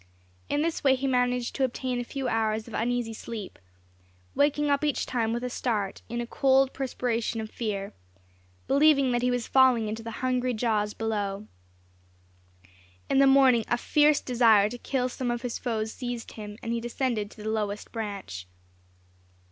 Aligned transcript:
In 0.49 0.63
this 0.63 0.83
way 0.83 0.95
he 0.95 1.05
managed 1.05 1.53
to 1.53 1.63
obtain 1.63 1.99
a 1.99 2.03
few 2.03 2.27
hours 2.27 2.67
of 2.67 2.73
uneasy 2.73 3.13
sleep, 3.13 3.59
waking 4.33 4.67
up 4.71 4.83
each 4.83 5.05
time 5.05 5.31
with 5.31 5.43
a 5.43 5.49
start, 5.51 6.01
in 6.09 6.19
a 6.19 6.25
cold 6.25 6.73
perspiration 6.73 7.39
of 7.39 7.51
fear, 7.51 7.93
believing 8.67 9.11
that 9.11 9.21
he 9.21 9.29
was 9.29 9.47
falling 9.47 9.87
into 9.87 10.01
the 10.01 10.09
hungry 10.25 10.55
jaws 10.55 10.95
below. 10.95 11.45
In 13.11 13.19
the 13.19 13.27
morning 13.27 13.63
a 13.67 13.77
fierce 13.77 14.21
desire 14.21 14.69
to 14.69 14.79
kill 14.79 15.07
some 15.07 15.29
of 15.29 15.43
his 15.43 15.59
foes 15.59 15.93
seized 15.93 16.31
him, 16.31 16.57
and 16.63 16.73
he 16.73 16.81
descended 16.81 17.29
to 17.29 17.43
the 17.43 17.49
lowest 17.51 17.91
branch. 17.91 18.47